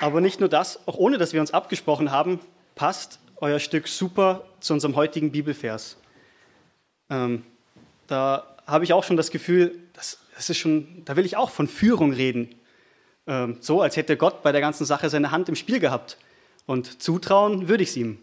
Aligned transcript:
Aber 0.00 0.22
nicht 0.22 0.40
nur 0.40 0.48
das, 0.48 0.88
auch 0.88 0.96
ohne 0.96 1.18
dass 1.18 1.34
wir 1.34 1.42
uns 1.42 1.52
abgesprochen 1.52 2.10
haben, 2.10 2.40
passt 2.74 3.20
euer 3.36 3.58
Stück 3.58 3.86
super 3.86 4.44
zu 4.58 4.72
unserem 4.72 4.96
heutigen 4.96 5.30
Bibelvers. 5.30 5.98
Ähm, 7.10 7.44
da 8.06 8.56
habe 8.66 8.84
ich 8.84 8.94
auch 8.94 9.04
schon 9.04 9.18
das 9.18 9.30
Gefühl, 9.30 9.78
das, 9.92 10.18
das, 10.34 10.48
ist 10.48 10.56
schon, 10.56 11.02
da 11.04 11.16
will 11.16 11.26
ich 11.26 11.36
auch 11.36 11.50
von 11.50 11.68
Führung 11.68 12.14
reden. 12.14 12.54
Ähm, 13.26 13.58
so, 13.60 13.82
als 13.82 13.96
hätte 13.96 14.16
Gott 14.16 14.42
bei 14.42 14.52
der 14.52 14.62
ganzen 14.62 14.86
Sache 14.86 15.10
seine 15.10 15.32
Hand 15.32 15.50
im 15.50 15.54
Spiel 15.54 15.80
gehabt. 15.80 16.16
Und 16.64 17.02
zutrauen 17.02 17.68
würde 17.68 17.82
ich 17.82 17.90
es 17.90 17.96
ihm. 17.96 18.18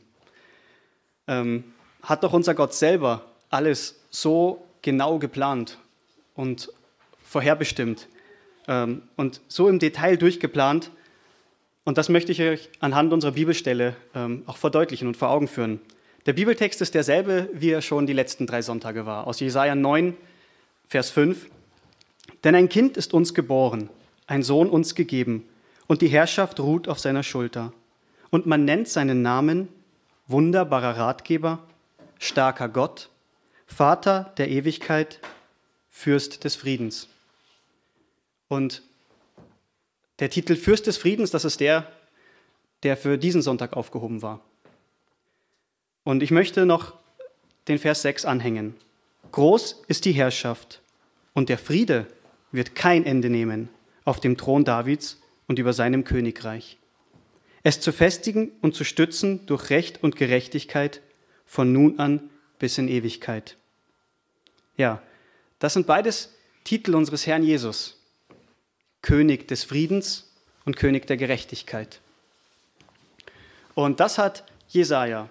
Ähm, 1.28 1.64
hat 2.02 2.23
doch 2.23 2.34
unser 2.34 2.55
Gott 2.55 2.73
selber 2.73 3.23
alles 3.52 4.00
so 4.09 4.66
genau 4.82 5.20
geplant 5.20 5.78
und 6.34 6.71
vorherbestimmt 7.23 8.07
ähm, 8.68 9.04
und 9.16 9.41
so 9.48 9.68
im 9.68 9.78
Detail 9.78 10.18
durchgeplant, 10.18 10.89
und 11.88 11.98
das 11.98 12.10
möchte 12.10 12.34
ich 12.34 12.42
euch 12.42 12.70
anhand 12.82 13.14
unserer 13.14 13.32
Bibelstelle 13.32 13.96
ähm, 14.14 14.43
auch 14.46 14.57
verdeutlichen 14.57 15.07
und 15.07 15.16
vor 15.16 15.30
Augen 15.30 15.48
führen. 15.48 15.80
Der 16.25 16.34
Bibeltext 16.34 16.82
ist 16.82 16.94
derselbe, 16.94 17.48
wie 17.54 17.70
er 17.70 17.82
schon 17.82 18.06
die 18.06 18.11
letzten 18.11 18.46
drei 18.46 18.61
Sonntage 18.61 19.06
war. 19.06 19.25
Aus 19.25 19.39
Jesaja 19.39 19.74
9, 19.74 20.14
Vers 20.89 21.11
5. 21.11 21.47
Denn 22.44 22.56
ein 22.56 22.68
Kind 22.68 22.97
ist 22.97 23.14
uns 23.14 23.34
geboren, 23.34 23.89
ein 24.25 24.44
Sohn 24.44 24.70
uns 24.70 24.96
gegeben, 24.96 25.47
und 25.88 26.02
die 26.02 26.10
Herrschaft 26.10 26.60
ruht 26.60 26.89
auf 26.89 27.00
seiner 27.00 27.24
Schulter. 27.24 27.71
Und 28.32 28.46
man 28.46 28.66
nennt 28.66 28.89
seinen 28.89 29.22
Namen 29.22 29.69
wunderbarer 30.28 30.97
Ratgeber, 30.97 31.60
starker 32.19 32.67
Gott, 32.67 33.09
Vater 33.66 34.33
der 34.36 34.50
Ewigkeit, 34.50 35.22
Fürst 35.89 36.44
des 36.44 36.58
Friedens. 36.58 37.08
Und 38.50 38.81
der 40.20 40.30
Titel 40.30 40.56
Fürst 40.56 40.88
des 40.88 40.98
Friedens, 40.98 41.31
das 41.31 41.45
ist 41.45 41.59
der, 41.59 41.92
der 42.84 42.98
für 42.98 43.17
diesen 43.17 43.42
Sonntag 43.42 43.73
aufgehoben 43.73 44.22
war. 44.22 44.42
Und 46.03 46.23
ich 46.23 46.31
möchte 46.31 46.66
noch 46.66 46.94
den 47.67 47.80
Vers 47.80 48.02
6 48.02 48.25
anhängen. 48.25 48.75
Groß 49.31 49.83
ist 49.88 50.06
die 50.06 50.14
Herrschaft 50.14 50.81
und 51.33 51.50
der 51.50 51.58
Friede 51.58 52.08
wird 52.52 52.75
kein 52.75 53.06
Ende 53.06 53.30
nehmen 53.30 53.69
auf 54.06 54.19
dem 54.19 54.38
Thron 54.38 54.64
Davids 54.64 55.22
und 55.47 55.59
über 55.59 55.73
seinem 55.73 56.03
Königreich. 56.03 56.78
Es 57.63 57.81
zu 57.81 57.91
festigen 57.91 58.52
und 58.61 58.75
zu 58.75 58.86
stützen 58.86 59.45
durch 59.45 59.69
Recht 59.69 60.02
und 60.02 60.16
Gerechtigkeit 60.16 61.02
von 61.45 61.73
nun 61.73 62.00
an 62.00 62.30
bis 62.59 62.78
in 62.78 62.88
Ewigkeit. 62.88 63.58
Ja, 64.78 65.02
das 65.59 65.73
sind 65.73 65.88
beides 65.88 66.34
Titel 66.63 66.95
unseres 66.95 67.28
Herrn 67.28 67.44
Jesus. 67.44 67.97
König 69.08 69.47
des 69.47 69.63
Friedens 69.63 70.30
und 70.66 70.75
König 70.75 71.08
der 71.08 71.16
Gerechtigkeit. 71.16 72.02
Und 73.73 74.02
das 74.02 74.17
hat 74.17 74.44
Jesaja 74.67 75.30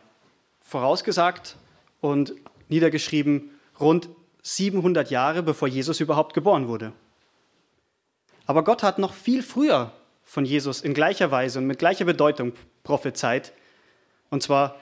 vorausgesagt 0.63 1.57
und 2.01 2.33
niedergeschrieben 2.71 3.51
rund 3.79 4.09
700 4.41 5.11
Jahre 5.11 5.43
bevor 5.43 5.69
Jesus 5.69 6.01
überhaupt 6.01 6.33
geboren 6.33 6.69
wurde. 6.69 6.95
Aber 8.47 8.65
Gott 8.65 8.83
hat 8.83 8.99
noch 8.99 9.13
viel 9.13 9.43
früher 9.43 9.93
von 10.25 10.47
Jesus 10.47 10.81
in 10.81 10.95
gleicher 10.95 11.31
Weise 11.31 11.59
und 11.59 11.67
mit 11.67 11.79
gleicher 11.79 12.07
Bedeutung 12.07 12.55
prophezeit, 12.83 13.53
und 14.31 14.43
zwar 14.43 14.81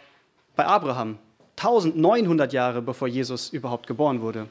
bei 0.55 0.67
Abraham, 0.67 1.19
1900 1.57 2.53
Jahre 2.53 2.81
bevor 2.81 3.09
Jesus 3.09 3.49
überhaupt 3.49 3.89
geboren 3.89 4.21
wurde. 4.21 4.49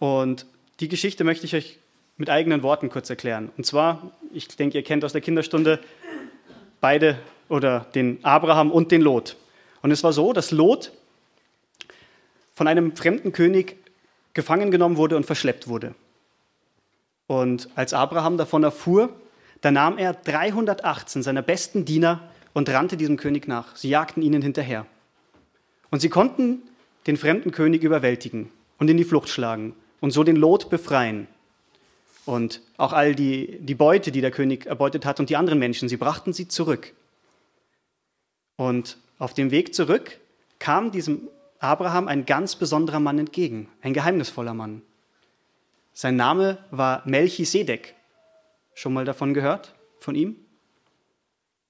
Und 0.00 0.46
die 0.80 0.88
Geschichte 0.88 1.22
möchte 1.22 1.46
ich 1.46 1.54
euch 1.54 1.78
mit 2.16 2.30
eigenen 2.30 2.62
Worten 2.62 2.88
kurz 2.88 3.10
erklären. 3.10 3.50
Und 3.56 3.64
zwar, 3.64 4.12
ich 4.32 4.48
denke, 4.48 4.78
ihr 4.78 4.84
kennt 4.84 5.04
aus 5.04 5.12
der 5.12 5.20
Kinderstunde 5.20 5.78
beide 6.80 7.18
oder 7.48 7.86
den 7.94 8.24
Abraham 8.24 8.70
und 8.70 8.90
den 8.92 9.02
Lot. 9.02 9.36
Und 9.82 9.90
es 9.90 10.04
war 10.04 10.12
so, 10.12 10.32
dass 10.32 10.50
Lot 10.50 10.92
von 12.54 12.66
einem 12.66 12.94
fremden 12.94 13.32
König 13.32 13.76
gefangen 14.34 14.70
genommen 14.70 14.96
wurde 14.96 15.16
und 15.16 15.26
verschleppt 15.26 15.68
wurde. 15.68 15.94
Und 17.26 17.68
als 17.74 17.94
Abraham 17.94 18.36
davon 18.36 18.62
erfuhr, 18.62 19.10
da 19.60 19.70
nahm 19.70 19.98
er 19.98 20.12
318 20.12 21.22
seiner 21.22 21.42
besten 21.42 21.84
Diener 21.84 22.20
und 22.52 22.68
rannte 22.68 22.96
diesem 22.96 23.16
König 23.16 23.48
nach. 23.48 23.76
Sie 23.76 23.88
jagten 23.88 24.22
ihnen 24.22 24.42
hinterher. 24.42 24.86
Und 25.90 26.00
sie 26.00 26.08
konnten 26.08 26.62
den 27.06 27.16
fremden 27.16 27.50
König 27.52 27.82
überwältigen 27.82 28.50
und 28.78 28.90
in 28.90 28.96
die 28.96 29.04
Flucht 29.04 29.28
schlagen 29.28 29.74
und 30.00 30.10
so 30.10 30.24
den 30.24 30.36
Lot 30.36 30.70
befreien 30.70 31.26
und 32.24 32.60
auch 32.76 32.92
all 32.92 33.14
die, 33.14 33.58
die 33.60 33.74
Beute, 33.74 34.12
die 34.12 34.20
der 34.20 34.30
König 34.30 34.66
erbeutet 34.66 35.04
hat 35.04 35.20
und 35.20 35.30
die 35.30 35.36
anderen 35.36 35.58
Menschen, 35.58 35.88
sie 35.88 35.96
brachten 35.96 36.32
sie 36.32 36.48
zurück. 36.48 36.92
Und 38.56 38.98
auf 39.18 39.34
dem 39.34 39.50
Weg 39.50 39.74
zurück 39.74 40.20
kam 40.58 40.92
diesem 40.92 41.28
Abraham 41.58 42.08
ein 42.08 42.26
ganz 42.26 42.56
besonderer 42.56 43.00
Mann 43.00 43.18
entgegen, 43.18 43.68
ein 43.82 43.92
geheimnisvoller 43.92 44.54
Mann. 44.54 44.82
Sein 45.92 46.16
Name 46.16 46.58
war 46.70 47.02
Melchisedek. 47.04 47.94
Schon 48.74 48.94
mal 48.94 49.04
davon 49.04 49.34
gehört? 49.34 49.74
Von 49.98 50.14
ihm? 50.14 50.36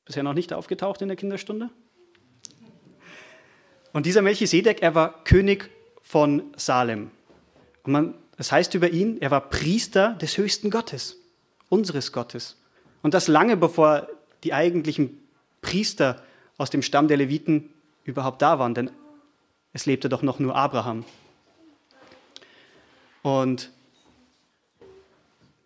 Bisher 0.04 0.22
noch 0.22 0.34
nicht 0.34 0.52
aufgetaucht 0.52 1.02
in 1.02 1.08
der 1.08 1.16
Kinderstunde? 1.16 1.70
Und 3.92 4.06
dieser 4.06 4.22
Melchisedek, 4.22 4.82
er 4.82 4.94
war 4.94 5.24
König 5.24 5.70
von 6.02 6.52
Salem. 6.56 7.10
Und 7.82 7.92
man 7.92 8.14
das 8.42 8.50
heißt 8.50 8.74
über 8.74 8.90
ihn, 8.90 9.18
er 9.20 9.30
war 9.30 9.50
Priester 9.50 10.14
des 10.14 10.36
höchsten 10.36 10.68
Gottes, 10.68 11.16
unseres 11.68 12.10
Gottes. 12.10 12.56
Und 13.00 13.14
das 13.14 13.28
lange 13.28 13.56
bevor 13.56 14.08
die 14.42 14.52
eigentlichen 14.52 15.16
Priester 15.60 16.20
aus 16.58 16.68
dem 16.68 16.82
Stamm 16.82 17.06
der 17.06 17.18
Leviten 17.18 17.70
überhaupt 18.02 18.42
da 18.42 18.58
waren, 18.58 18.74
denn 18.74 18.90
es 19.72 19.86
lebte 19.86 20.08
doch 20.08 20.22
noch 20.22 20.40
nur 20.40 20.56
Abraham. 20.56 21.04
Und 23.22 23.70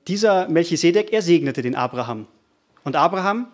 dieser 0.07 0.47
Melchisedek, 0.47 1.15
er 1.15 1.23
segnete 1.23 1.63
den 1.63 1.77
Abraham. 1.77 2.27
Und 2.85 2.95
Abraham, 2.95 3.47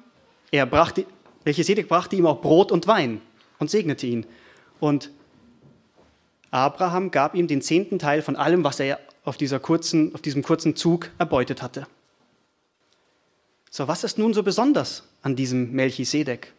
er 0.51 0.67
brachte, 0.67 1.07
Melchisedek 1.45 1.87
brachte 1.87 2.17
ihm 2.17 2.27
auch 2.27 2.41
Brot 2.41 2.73
und 2.73 2.89
Wein 2.89 3.21
und 3.61 3.71
segnete 3.71 4.05
ihn. 4.05 4.27
Und 4.81 5.13
Abraham 6.53 7.11
gab 7.11 7.35
ihm 7.35 7.49
den 7.49 7.63
zehnten 7.63 7.99
Teil 7.99 8.21
von 8.23 8.37
allem, 8.37 8.63
was 8.63 8.79
er 8.79 9.01
auf, 9.25 9.37
dieser 9.39 9.59
kurzen, 9.59 10.15
auf 10.15 10.21
diesem 10.21 10.43
kurzen 10.43 10.77
Zug 10.77 11.11
erbeutet 11.19 11.63
hatte. 11.63 11.87
So, 13.71 13.89
was 13.89 14.05
ist 14.05 14.19
nun 14.19 14.35
so 14.35 14.43
besonders 14.43 15.03
an 15.23 15.35
diesem 15.35 15.73
Melchisedek? 15.73 16.53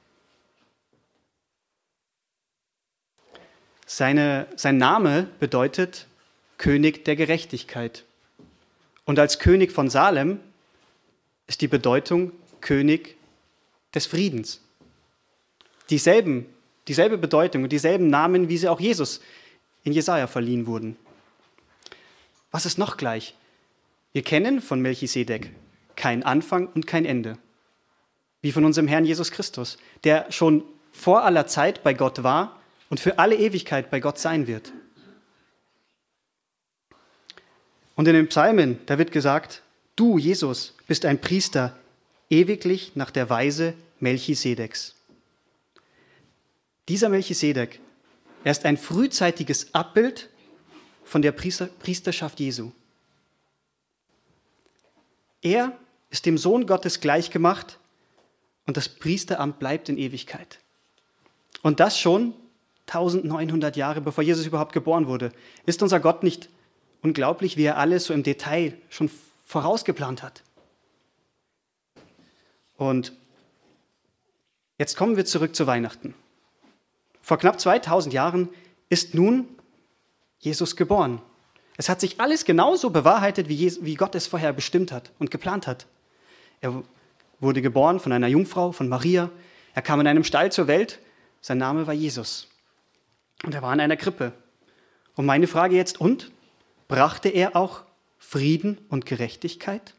Seine, 3.86 4.48
sein 4.56 4.78
Name 4.78 5.28
bedeutet 5.40 6.08
König 6.58 7.06
der 7.06 7.16
Gerechtigkeit. 7.16 8.04
Und 9.06 9.20
als 9.20 9.38
König 9.38 9.72
von 9.72 9.92
Salem 9.92 10.40
ist 11.46 11.62
die 11.62 11.68
Bedeutung 11.68 12.32
König 12.62 13.16
des 13.94 14.08
Friedens. 14.08 14.60
Dieselben, 15.92 16.48
dieselbe 16.88 17.20
Bedeutung 17.20 17.62
und 17.62 17.72
dieselben 17.72 18.10
Namen, 18.10 18.50
wie 18.50 18.58
sie 18.58 18.70
auch 18.70 18.80
Jesus 18.80 19.22
in 19.84 19.94
Jesaja 19.94 20.28
verliehen 20.28 20.66
wurden. 20.66 20.98
Was 22.52 22.66
ist 22.66 22.78
noch 22.78 22.98
gleich? 22.98 23.36
Wir 24.14 24.22
kennen 24.22 24.62
von 24.62 24.82
Melchisedek 24.82 25.52
kein 25.96 26.24
Anfang 26.24 26.68
und 26.68 26.88
kein 26.88 27.06
Ende. 27.06 27.38
Wie 28.42 28.52
von 28.52 28.66
unserem 28.66 28.88
Herrn 28.88 29.06
Jesus 29.06 29.32
Christus, 29.32 29.78
der 30.04 30.32
schon 30.32 30.64
vor 30.92 31.24
aller 31.24 31.48
Zeit 31.48 31.84
bei 31.84 31.94
Gott 31.94 32.24
war 32.24 32.60
und 32.90 33.00
für 33.00 33.20
alle 33.20 33.36
Ewigkeit 33.36 33.90
bei 33.90 34.00
Gott 34.00 34.20
sein 34.20 34.48
wird. 34.48 34.72
Und 37.96 38.08
in 38.08 38.16
den 38.16 38.28
Psalmen, 38.28 38.80
da 38.86 38.98
wird 38.98 39.12
gesagt, 39.12 39.62
du, 39.96 40.18
Jesus, 40.18 40.74
bist 40.88 41.06
ein 41.06 41.22
Priester 41.22 41.76
ewiglich 42.30 42.96
nach 42.96 43.12
der 43.12 43.30
Weise 43.30 43.76
Melchisedeks. 44.00 44.96
Dieser 46.90 47.10
Melchisedek, 47.10 47.80
er 48.44 48.52
ist 48.52 48.66
ein 48.66 48.78
frühzeitiges 48.78 49.74
Abbild 49.74 50.30
von 51.04 51.22
der 51.22 51.32
Priesterschaft 51.32 52.40
Jesu. 52.40 52.72
Er 55.42 55.78
ist 56.10 56.26
dem 56.26 56.38
Sohn 56.38 56.66
Gottes 56.66 57.00
gleichgemacht 57.00 57.80
und 58.66 58.78
das 58.78 58.90
Priesteramt 58.90 59.60
bleibt 59.60 59.90
in 59.90 59.98
Ewigkeit. 59.98 60.60
Und 61.62 61.80
das 61.80 62.00
schon 62.00 62.34
1900 62.88 63.76
Jahre 63.76 64.02
bevor 64.02 64.24
Jesus 64.24 64.46
überhaupt 64.46 64.74
geboren 64.74 65.08
wurde. 65.08 65.32
Ist 65.66 65.82
unser 65.82 66.00
Gott 66.00 66.24
nicht 66.24 66.50
unglaublich, 67.02 67.58
wie 67.58 67.64
er 67.64 67.78
alles 67.78 68.06
so 68.06 68.14
im 68.14 68.24
Detail 68.24 68.78
schon 68.90 69.10
vorausgeplant 69.46 70.22
hat? 70.22 70.44
Und 72.78 73.14
jetzt 74.78 74.98
kommen 74.98 75.16
wir 75.16 75.26
zurück 75.26 75.56
zu 75.56 75.68
Weihnachten. 75.68 76.14
Vor 77.24 77.38
knapp 77.38 77.60
2000 77.60 78.14
Jahren 78.14 78.50
ist 78.90 79.16
nun 79.16 79.48
Jesus 80.40 80.76
geboren. 80.76 81.22
Es 81.78 81.90
hat 81.90 82.02
sich 82.02 82.20
alles 82.20 82.46
genauso 82.46 82.90
bewahrheitet, 82.92 83.48
wie, 83.48 83.96
Gott 83.96 84.14
es 84.14 84.28
vorher 84.28 84.54
bestimmt 84.54 84.92
hat 84.92 85.12
und 85.18 85.32
geplant 85.32 85.66
hat. 85.66 85.88
Er 86.60 86.84
wurde 87.40 87.62
geboren 87.62 88.00
von 88.00 88.12
einer 88.12 88.28
Jungfrau, 88.28 88.74
von 88.74 88.90
Maria. 88.90 89.30
Er 89.74 89.82
kam 89.82 90.02
in 90.02 90.08
einem 90.08 90.26
Stall 90.26 90.52
zur 90.52 90.68
Welt. 90.68 91.00
Sein 91.42 91.58
Name 91.58 91.88
war 91.88 91.94
Jesus. 91.94 92.50
Und 93.44 93.56
er 93.56 93.62
war 93.62 93.74
in 93.74 93.80
einer 93.80 93.98
Krippe. 93.98 94.34
Und 95.16 95.26
meine 95.26 95.48
Frage 95.48 95.76
jetzt, 95.76 96.00
und? 96.00 96.32
Brachte 96.90 97.30
er 97.30 97.56
auch 97.56 97.84
Frieden 98.18 98.78
und 98.90 99.06
Gerechtigkeit? 99.06 99.96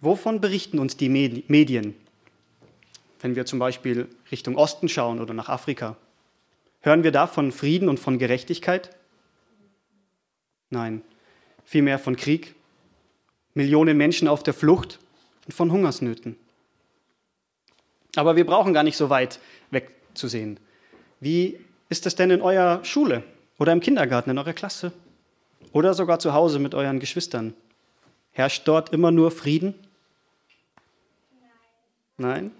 Wovon 0.00 0.40
berichten 0.40 0.78
uns 0.78 0.96
die 0.96 1.08
Medien, 1.08 1.94
wenn 3.20 3.34
wir 3.34 3.46
zum 3.46 3.58
Beispiel 3.58 4.08
Richtung 4.30 4.56
Osten 4.56 4.88
schauen 4.88 5.20
oder 5.20 5.34
nach 5.34 5.48
Afrika? 5.48 5.96
Hören 6.82 7.02
wir 7.02 7.10
da 7.10 7.26
von 7.26 7.50
Frieden 7.50 7.88
und 7.88 7.98
von 7.98 8.18
Gerechtigkeit? 8.18 8.90
Nein, 10.70 11.02
vielmehr 11.64 11.98
von 11.98 12.14
Krieg, 12.14 12.54
Millionen 13.54 13.96
Menschen 13.96 14.28
auf 14.28 14.44
der 14.44 14.54
Flucht 14.54 15.00
und 15.46 15.52
von 15.52 15.72
Hungersnöten. 15.72 16.36
Aber 18.14 18.36
wir 18.36 18.46
brauchen 18.46 18.72
gar 18.72 18.84
nicht 18.84 18.96
so 18.96 19.10
weit 19.10 19.40
wegzusehen. 19.72 20.60
Wie 21.18 21.58
ist 21.88 22.06
es 22.06 22.14
denn 22.14 22.30
in 22.30 22.40
eurer 22.40 22.84
Schule 22.84 23.24
oder 23.58 23.72
im 23.72 23.80
Kindergarten, 23.80 24.30
in 24.30 24.38
eurer 24.38 24.52
Klasse 24.52 24.92
oder 25.72 25.92
sogar 25.92 26.20
zu 26.20 26.34
Hause 26.34 26.60
mit 26.60 26.76
euren 26.76 27.00
Geschwistern? 27.00 27.54
Herrscht 28.30 28.68
dort 28.68 28.90
immer 28.90 29.10
nur 29.10 29.32
Frieden? 29.32 29.74
Nein. 32.18 32.50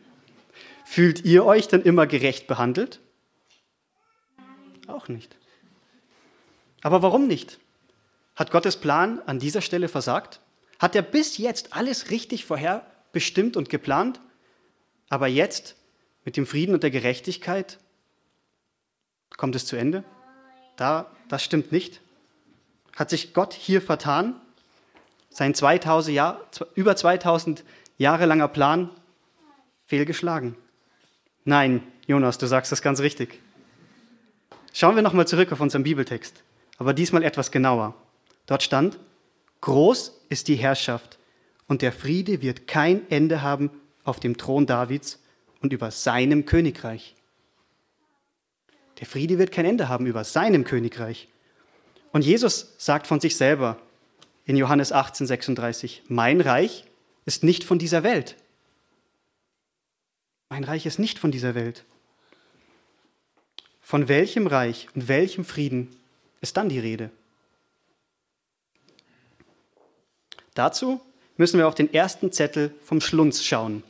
Fühlt 0.84 1.24
ihr 1.24 1.44
euch 1.44 1.68
denn 1.68 1.82
immer 1.82 2.06
gerecht 2.06 2.46
behandelt? 2.46 3.00
Auch 4.86 5.08
nicht. 5.08 5.36
Aber 6.80 7.02
warum 7.02 7.26
nicht? 7.26 7.58
Hat 8.36 8.52
Gottes 8.52 8.76
Plan 8.76 9.20
an 9.26 9.40
dieser 9.40 9.60
Stelle 9.60 9.88
versagt? 9.88 10.40
Hat 10.78 10.94
er 10.94 11.02
bis 11.02 11.38
jetzt 11.38 11.74
alles 11.74 12.10
richtig 12.10 12.44
vorherbestimmt 12.44 13.56
und 13.56 13.68
geplant? 13.68 14.20
Aber 15.08 15.26
jetzt, 15.26 15.74
mit 16.24 16.36
dem 16.36 16.46
Frieden 16.46 16.72
und 16.72 16.84
der 16.84 16.90
Gerechtigkeit, 16.90 17.78
kommt 19.36 19.56
es 19.56 19.66
zu 19.66 19.76
Ende? 19.76 20.04
Da, 20.76 21.10
das 21.28 21.42
stimmt 21.42 21.72
nicht. 21.72 22.00
Hat 22.94 23.10
sich 23.10 23.34
Gott 23.34 23.54
hier 23.54 23.82
vertan? 23.82 24.40
Sein 25.30 25.54
2000 25.54 26.14
Jahr, 26.14 26.40
über 26.76 26.94
2000 26.94 27.64
Jahre 27.98 28.26
langer 28.26 28.48
Plan 28.48 28.90
fehlgeschlagen? 29.88 30.54
Nein, 31.44 31.82
Jonas, 32.06 32.38
du 32.38 32.46
sagst 32.46 32.70
das 32.70 32.82
ganz 32.82 33.00
richtig. 33.00 33.40
Schauen 34.74 34.94
wir 34.94 35.02
nochmal 35.02 35.26
zurück 35.26 35.50
auf 35.50 35.60
unseren 35.60 35.82
Bibeltext, 35.82 36.44
aber 36.76 36.92
diesmal 36.92 37.24
etwas 37.24 37.50
genauer. 37.50 37.94
Dort 38.46 38.62
stand, 38.62 38.98
groß 39.62 40.20
ist 40.28 40.46
die 40.48 40.56
Herrschaft 40.56 41.18
und 41.66 41.80
der 41.80 41.92
Friede 41.92 42.42
wird 42.42 42.66
kein 42.66 43.10
Ende 43.10 43.40
haben 43.42 43.70
auf 44.04 44.20
dem 44.20 44.36
Thron 44.36 44.66
Davids 44.66 45.20
und 45.60 45.72
über 45.72 45.90
seinem 45.90 46.44
Königreich. 46.44 47.16
Der 49.00 49.06
Friede 49.06 49.38
wird 49.38 49.52
kein 49.52 49.64
Ende 49.64 49.88
haben 49.88 50.06
über 50.06 50.22
seinem 50.22 50.64
Königreich. 50.64 51.28
Und 52.12 52.24
Jesus 52.24 52.74
sagt 52.78 53.06
von 53.06 53.20
sich 53.20 53.36
selber 53.36 53.78
in 54.44 54.56
Johannes 54.56 54.92
18, 54.92 55.26
36, 55.26 56.02
mein 56.08 56.40
Reich 56.42 56.84
ist 57.24 57.42
nicht 57.42 57.64
von 57.64 57.78
dieser 57.78 58.02
Welt. 58.02 58.36
Mein 60.48 60.64
Reich 60.64 60.86
ist 60.86 60.98
nicht 60.98 61.18
von 61.18 61.30
dieser 61.30 61.54
Welt. 61.54 61.84
Von 63.80 64.08
welchem 64.08 64.46
Reich 64.46 64.88
und 64.94 65.08
welchem 65.08 65.44
Frieden 65.44 65.94
ist 66.40 66.56
dann 66.56 66.68
die 66.68 66.78
Rede? 66.78 67.10
Dazu 70.54 71.00
müssen 71.36 71.58
wir 71.58 71.68
auf 71.68 71.74
den 71.74 71.92
ersten 71.92 72.32
Zettel 72.32 72.74
vom 72.82 73.00
Schlunz 73.00 73.44
schauen. 73.44 73.82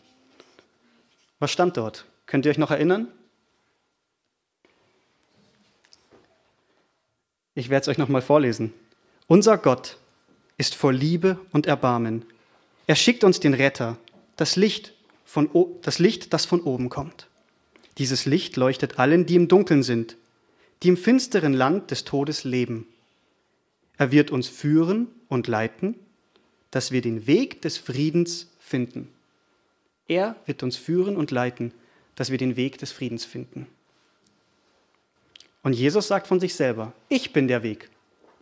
Was 1.39 1.51
stand 1.51 1.77
dort? 1.77 2.05
Könnt 2.27 2.45
ihr 2.45 2.51
euch 2.51 2.59
noch 2.59 2.71
erinnern? 2.71 3.09
Ich 7.55 7.71
werde 7.71 7.83
es 7.83 7.89
euch 7.89 7.99
nochmal 7.99 8.23
vorlesen. 8.23 8.73
Unser 9.27 9.59
Gott 9.59 9.97
ist 10.59 10.75
voll 10.75 10.95
Liebe 10.95 11.39
und 11.53 11.67
Erbarmen. 11.67 12.25
Er 12.87 12.97
schickt 12.97 13.25
uns 13.25 13.41
den 13.41 13.55
Retter, 13.55 13.97
das 14.37 14.57
Licht, 14.57 14.93
von, 15.29 15.51
das 15.83 15.99
Licht, 15.99 16.33
das 16.33 16.47
von 16.47 16.63
oben 16.63 16.89
kommt. 16.89 17.29
Dieses 17.99 18.25
Licht 18.25 18.57
leuchtet 18.57 18.99
allen, 18.99 19.27
die 19.27 19.35
im 19.35 19.47
Dunkeln 19.47 19.83
sind, 19.83 20.17
die 20.83 20.89
im 20.89 20.97
finsteren 20.97 21.53
Land 21.53 21.91
des 21.91 22.05
Todes 22.05 22.45
leben. 22.45 22.87
Er 23.99 24.11
wird 24.11 24.31
uns 24.31 24.49
führen 24.49 25.09
und 25.29 25.47
leiten, 25.47 25.97
dass 26.71 26.93
wir 26.93 27.03
den 27.03 27.27
Weg 27.27 27.61
des 27.61 27.77
Friedens 27.77 28.49
finden. 28.59 29.13
Er 30.07 30.35
wird 30.47 30.63
uns 30.63 30.77
führen 30.77 31.15
und 31.15 31.31
leiten, 31.31 31.75
dass 32.15 32.31
wir 32.31 32.39
den 32.39 32.57
Weg 32.57 32.79
des 32.79 32.93
Friedens 32.93 33.27
finden. 33.27 33.67
Und 35.63 35.75
Jesus 35.75 36.09
sagt 36.09 36.27
von 36.27 36.41
sich 36.41 36.55
selber, 36.55 36.95
ich 37.11 37.35
bin 37.35 37.49
der 37.49 37.63
Weg, 37.63 37.91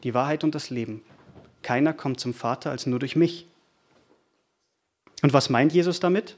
die 0.05 0.15
Wahrheit 0.15 0.45
und 0.45 0.55
das 0.55 0.71
Leben. 0.71 1.03
Keiner 1.63 1.93
kommt 1.93 2.21
zum 2.21 2.33
Vater 2.33 2.71
als 2.71 2.87
nur 2.87 3.01
durch 3.01 3.17
mich. 3.17 3.49
Und 5.23 5.33
was 5.33 5.51
meint 5.51 5.73
Jesus 5.73 5.99
damit? 5.99 6.37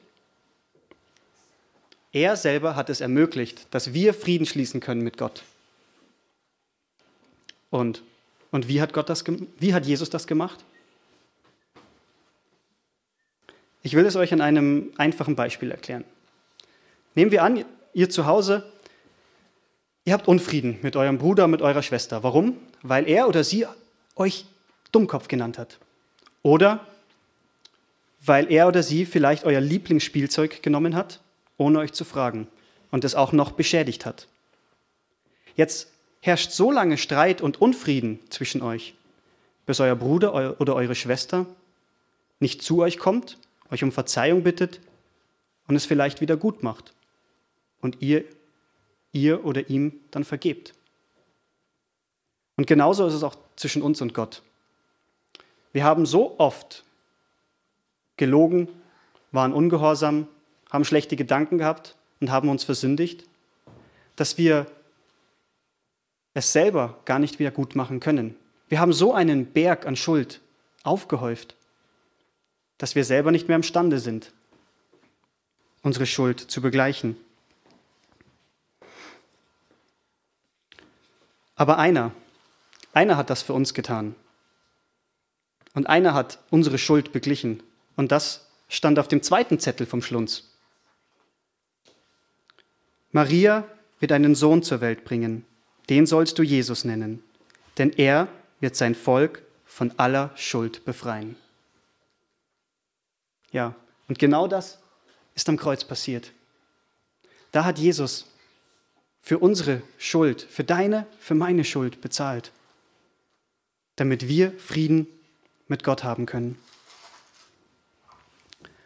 Er 2.12 2.36
selber 2.36 2.76
hat 2.76 2.90
es 2.90 3.00
ermöglicht, 3.00 3.66
dass 3.72 3.92
wir 3.92 4.14
Frieden 4.14 4.46
schließen 4.46 4.80
können 4.80 5.02
mit 5.02 5.18
Gott. 5.18 5.42
Und, 7.70 8.02
und 8.50 8.68
wie, 8.68 8.80
hat 8.80 8.92
Gott 8.92 9.08
das, 9.08 9.24
wie 9.58 9.74
hat 9.74 9.84
Jesus 9.84 10.08
das 10.08 10.26
gemacht? 10.26 10.64
Ich 13.82 13.94
will 13.94 14.06
es 14.06 14.16
euch 14.16 14.32
an 14.32 14.40
einem 14.40 14.92
einfachen 14.96 15.36
Beispiel 15.36 15.70
erklären. 15.70 16.04
Nehmen 17.14 17.30
wir 17.30 17.42
an, 17.42 17.64
ihr 17.92 18.10
zu 18.10 18.26
Hause, 18.26 18.70
ihr 20.04 20.12
habt 20.14 20.28
Unfrieden 20.28 20.78
mit 20.82 20.96
eurem 20.96 21.18
Bruder, 21.18 21.46
mit 21.46 21.62
eurer 21.62 21.82
Schwester. 21.82 22.22
Warum? 22.22 22.56
Weil 22.82 23.08
er 23.08 23.28
oder 23.28 23.44
sie 23.44 23.66
euch 24.16 24.46
Dummkopf 24.92 25.28
genannt 25.28 25.58
hat. 25.58 25.78
Oder 26.42 26.86
weil 28.20 28.50
er 28.50 28.68
oder 28.68 28.82
sie 28.82 29.06
vielleicht 29.06 29.44
euer 29.44 29.60
Lieblingsspielzeug 29.60 30.62
genommen 30.62 30.94
hat, 30.94 31.20
ohne 31.58 31.80
euch 31.80 31.92
zu 31.92 32.04
fragen 32.04 32.48
und 32.90 33.04
es 33.04 33.14
auch 33.14 33.32
noch 33.32 33.52
beschädigt 33.52 34.06
hat. 34.06 34.26
Jetzt 35.54 35.92
herrscht 36.20 36.52
so 36.52 36.72
lange 36.72 36.96
Streit 36.96 37.42
und 37.42 37.60
Unfrieden 37.60 38.18
zwischen 38.30 38.62
euch, 38.62 38.94
bis 39.66 39.80
euer 39.80 39.96
Bruder 39.96 40.60
oder 40.60 40.74
eure 40.74 40.94
Schwester 40.94 41.44
nicht 42.40 42.62
zu 42.62 42.80
euch 42.80 42.98
kommt 42.98 43.36
euch 43.70 43.82
um 43.84 43.92
Verzeihung 43.92 44.42
bittet 44.42 44.80
und 45.66 45.76
es 45.76 45.86
vielleicht 45.86 46.20
wieder 46.20 46.36
gut 46.36 46.62
macht 46.62 46.94
und 47.80 48.00
ihr, 48.00 48.24
ihr 49.12 49.44
oder 49.44 49.68
ihm 49.68 50.00
dann 50.10 50.24
vergebt. 50.24 50.74
Und 52.56 52.66
genauso 52.66 53.06
ist 53.06 53.14
es 53.14 53.22
auch 53.22 53.36
zwischen 53.56 53.82
uns 53.82 54.00
und 54.00 54.14
Gott. 54.14 54.42
Wir 55.72 55.84
haben 55.84 56.06
so 56.06 56.38
oft 56.38 56.84
gelogen, 58.16 58.68
waren 59.30 59.52
ungehorsam, 59.52 60.26
haben 60.70 60.84
schlechte 60.84 61.16
Gedanken 61.16 61.58
gehabt 61.58 61.96
und 62.20 62.30
haben 62.30 62.48
uns 62.48 62.64
versündigt, 62.64 63.24
dass 64.16 64.38
wir 64.38 64.66
es 66.34 66.52
selber 66.52 66.98
gar 67.04 67.18
nicht 67.18 67.38
wieder 67.38 67.50
gut 67.50 67.74
machen 67.74 68.00
können. 68.00 68.36
Wir 68.68 68.80
haben 68.80 68.92
so 68.92 69.14
einen 69.14 69.46
Berg 69.46 69.86
an 69.86 69.96
Schuld 69.96 70.40
aufgehäuft 70.82 71.54
dass 72.78 72.94
wir 72.94 73.04
selber 73.04 73.32
nicht 73.32 73.48
mehr 73.48 73.56
imstande 73.56 73.98
sind, 73.98 74.32
unsere 75.82 76.06
Schuld 76.06 76.40
zu 76.40 76.62
begleichen. 76.62 77.16
Aber 81.56 81.78
einer, 81.78 82.12
einer 82.92 83.16
hat 83.16 83.30
das 83.30 83.42
für 83.42 83.52
uns 83.52 83.74
getan. 83.74 84.14
Und 85.74 85.88
einer 85.88 86.14
hat 86.14 86.38
unsere 86.50 86.78
Schuld 86.78 87.12
beglichen. 87.12 87.62
Und 87.96 88.12
das 88.12 88.46
stand 88.68 88.98
auf 88.98 89.08
dem 89.08 89.22
zweiten 89.22 89.58
Zettel 89.58 89.86
vom 89.86 90.02
Schlunz. 90.02 90.48
Maria 93.12 93.66
wird 94.00 94.12
einen 94.12 94.34
Sohn 94.34 94.62
zur 94.62 94.80
Welt 94.80 95.04
bringen. 95.04 95.44
Den 95.88 96.06
sollst 96.06 96.38
du 96.38 96.42
Jesus 96.42 96.84
nennen, 96.84 97.22
denn 97.78 97.90
er 97.90 98.28
wird 98.60 98.76
sein 98.76 98.94
Volk 98.94 99.42
von 99.64 99.92
aller 99.98 100.32
Schuld 100.36 100.84
befreien. 100.84 101.36
Ja, 103.52 103.74
und 104.08 104.18
genau 104.18 104.46
das 104.46 104.78
ist 105.34 105.48
am 105.48 105.56
Kreuz 105.56 105.84
passiert. 105.84 106.32
Da 107.52 107.64
hat 107.64 107.78
Jesus 107.78 108.26
für 109.22 109.38
unsere 109.38 109.82
Schuld, 109.98 110.42
für 110.42 110.64
deine, 110.64 111.06
für 111.18 111.34
meine 111.34 111.64
Schuld 111.64 112.00
bezahlt, 112.00 112.52
damit 113.96 114.28
wir 114.28 114.52
Frieden 114.58 115.06
mit 115.66 115.84
Gott 115.84 116.04
haben 116.04 116.26
können. 116.26 116.58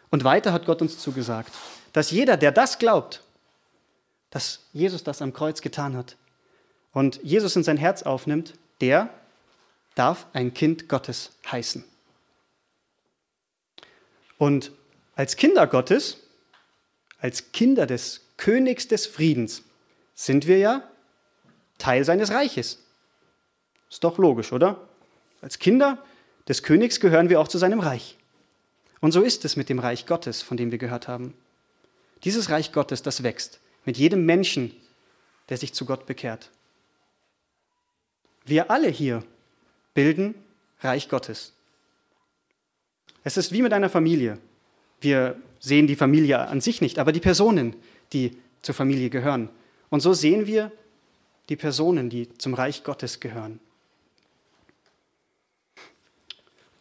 Und 0.09 0.23
weiter 0.23 0.53
hat 0.53 0.65
Gott 0.65 0.81
uns 0.81 0.99
zugesagt, 0.99 1.51
dass 1.91 2.11
jeder, 2.11 2.37
der 2.37 2.51
das 2.51 2.77
glaubt, 2.77 3.23
dass 4.33 4.61
Jesus 4.73 5.03
das 5.03 5.21
am 5.21 5.31
Kreuz 5.31 5.61
getan 5.61 5.95
hat 5.95 6.17
und 6.91 7.21
Jesus 7.21 7.55
in 7.55 7.63
sein 7.63 7.77
Herz 7.77 8.01
aufnimmt, 8.01 8.55
der 8.81 9.13
darf 9.93 10.25
ein 10.33 10.55
Kind 10.55 10.89
Gottes 10.89 11.33
heißen. 11.51 11.83
Und 14.39 14.71
als 15.15 15.35
Kinder 15.35 15.67
Gottes, 15.67 16.17
als 17.19 17.51
Kinder 17.51 17.85
des 17.85 18.21
Königs 18.37 18.87
des 18.87 19.05
Friedens, 19.05 19.61
sind 20.15 20.47
wir 20.47 20.57
ja 20.57 20.81
Teil 21.77 22.03
seines 22.03 22.31
Reiches. 22.31 22.79
Ist 23.87 24.03
doch 24.03 24.17
logisch, 24.17 24.51
oder? 24.51 24.87
Als 25.41 25.59
Kinder 25.59 26.03
des 26.47 26.63
Königs 26.63 26.99
gehören 26.99 27.29
wir 27.29 27.39
auch 27.39 27.47
zu 27.47 27.59
seinem 27.59 27.81
Reich. 27.81 28.17
Und 28.99 29.11
so 29.11 29.21
ist 29.21 29.45
es 29.45 29.57
mit 29.57 29.69
dem 29.69 29.77
Reich 29.77 30.07
Gottes, 30.07 30.41
von 30.41 30.57
dem 30.57 30.71
wir 30.71 30.79
gehört 30.79 31.07
haben. 31.07 31.35
Dieses 32.23 32.49
Reich 32.49 32.71
Gottes, 32.71 33.03
das 33.03 33.21
wächst 33.21 33.59
mit 33.85 33.97
jedem 33.97 34.25
Menschen, 34.25 34.73
der 35.49 35.57
sich 35.57 35.73
zu 35.73 35.85
Gott 35.85 36.05
bekehrt. 36.05 36.49
Wir 38.45 38.71
alle 38.71 38.89
hier 38.89 39.23
bilden 39.93 40.35
Reich 40.81 41.09
Gottes. 41.09 41.53
Es 43.23 43.37
ist 43.37 43.51
wie 43.51 43.61
mit 43.61 43.73
einer 43.73 43.89
Familie. 43.89 44.37
Wir 44.99 45.39
sehen 45.59 45.87
die 45.87 45.95
Familie 45.95 46.39
an 46.39 46.61
sich 46.61 46.81
nicht, 46.81 46.99
aber 46.99 47.11
die 47.11 47.19
Personen, 47.19 47.75
die 48.11 48.37
zur 48.61 48.75
Familie 48.75 49.09
gehören. 49.09 49.49
Und 49.89 50.01
so 50.01 50.13
sehen 50.13 50.45
wir 50.45 50.71
die 51.49 51.55
Personen, 51.55 52.09
die 52.09 52.29
zum 52.37 52.53
Reich 52.53 52.83
Gottes 52.83 53.19
gehören. 53.19 53.59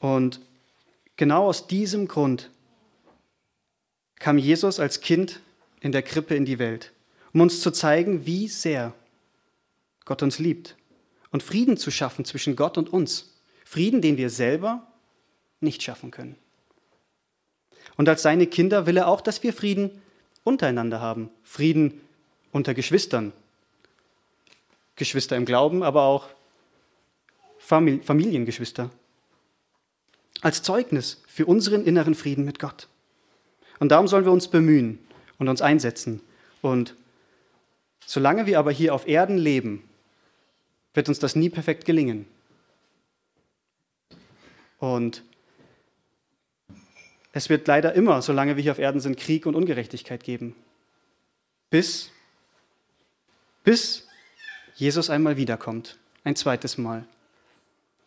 Und 0.00 0.40
genau 1.16 1.46
aus 1.46 1.68
diesem 1.68 2.08
Grund 2.08 2.50
kam 4.16 4.38
Jesus 4.38 4.80
als 4.80 5.00
Kind 5.00 5.40
in 5.82 5.92
der 5.92 6.02
Krippe 6.02 6.34
in 6.36 6.44
die 6.44 6.58
Welt, 6.58 6.92
um 7.34 7.40
uns 7.40 7.60
zu 7.60 7.72
zeigen, 7.72 8.24
wie 8.24 8.48
sehr 8.48 8.94
Gott 10.04 10.22
uns 10.22 10.38
liebt 10.38 10.76
und 11.30 11.42
Frieden 11.42 11.76
zu 11.76 11.90
schaffen 11.90 12.24
zwischen 12.24 12.56
Gott 12.56 12.78
und 12.78 12.92
uns. 12.92 13.34
Frieden, 13.64 14.00
den 14.00 14.16
wir 14.16 14.30
selber 14.30 14.86
nicht 15.60 15.82
schaffen 15.82 16.10
können. 16.10 16.36
Und 17.96 18.08
als 18.08 18.22
seine 18.22 18.46
Kinder 18.46 18.86
will 18.86 18.96
er 18.96 19.08
auch, 19.08 19.20
dass 19.20 19.42
wir 19.42 19.52
Frieden 19.52 19.90
untereinander 20.44 21.00
haben, 21.00 21.30
Frieden 21.42 22.00
unter 22.52 22.74
Geschwistern, 22.74 23.32
Geschwister 24.94 25.36
im 25.36 25.46
Glauben, 25.46 25.82
aber 25.82 26.02
auch 26.02 26.28
Familiengeschwister, 27.58 28.90
als 30.42 30.62
Zeugnis 30.62 31.22
für 31.26 31.46
unseren 31.46 31.84
inneren 31.84 32.14
Frieden 32.14 32.44
mit 32.44 32.58
Gott. 32.58 32.88
Und 33.78 33.90
darum 33.90 34.06
sollen 34.06 34.24
wir 34.24 34.32
uns 34.32 34.48
bemühen 34.48 34.98
und 35.42 35.48
uns 35.48 35.60
einsetzen. 35.60 36.20
Und 36.62 36.94
solange 38.06 38.46
wir 38.46 38.58
aber 38.58 38.70
hier 38.70 38.94
auf 38.94 39.08
Erden 39.08 39.36
leben, 39.36 39.82
wird 40.94 41.08
uns 41.08 41.18
das 41.18 41.34
nie 41.34 41.50
perfekt 41.50 41.84
gelingen. 41.84 42.26
Und 44.78 45.24
es 47.32 47.48
wird 47.48 47.66
leider 47.66 47.92
immer, 47.94 48.22
solange 48.22 48.56
wir 48.56 48.62
hier 48.62 48.72
auf 48.72 48.78
Erden 48.78 49.00
sind, 49.00 49.18
Krieg 49.18 49.46
und 49.46 49.56
Ungerechtigkeit 49.56 50.22
geben. 50.22 50.54
Bis, 51.70 52.10
bis 53.64 54.06
Jesus 54.76 55.10
einmal 55.10 55.36
wiederkommt, 55.36 55.98
ein 56.24 56.36
zweites 56.36 56.78
Mal. 56.78 57.04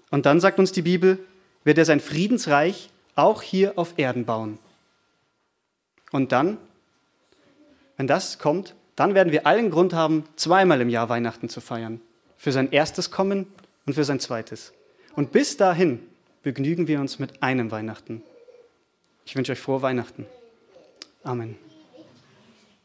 Und 0.09 0.25
dann 0.25 0.39
sagt 0.39 0.59
uns 0.59 0.71
die 0.71 0.83
Bibel, 0.83 1.19
wird 1.63 1.77
er 1.77 1.85
sein 1.85 1.99
Friedensreich 1.99 2.89
auch 3.15 3.41
hier 3.41 3.77
auf 3.77 3.97
Erden 3.97 4.25
bauen. 4.25 4.57
Und 6.11 6.31
dann, 6.31 6.57
wenn 7.97 8.07
das 8.07 8.39
kommt, 8.39 8.75
dann 8.95 9.13
werden 9.13 9.31
wir 9.31 9.45
allen 9.45 9.69
Grund 9.71 9.93
haben, 9.93 10.23
zweimal 10.35 10.81
im 10.81 10.89
Jahr 10.89 11.09
Weihnachten 11.09 11.49
zu 11.49 11.61
feiern. 11.61 12.01
Für 12.37 12.51
sein 12.51 12.71
erstes 12.71 13.11
Kommen 13.11 13.47
und 13.85 13.93
für 13.93 14.03
sein 14.03 14.19
zweites. 14.19 14.73
Und 15.15 15.31
bis 15.31 15.57
dahin 15.57 15.99
begnügen 16.43 16.87
wir 16.87 16.99
uns 16.99 17.19
mit 17.19 17.41
einem 17.41 17.71
Weihnachten. 17.71 18.21
Ich 19.25 19.35
wünsche 19.35 19.53
euch 19.53 19.59
frohe 19.59 19.81
Weihnachten. 19.81 20.25
Amen. 21.23 21.57